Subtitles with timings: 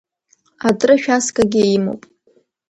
[0.67, 2.01] Атрышәасгагьы имоуп.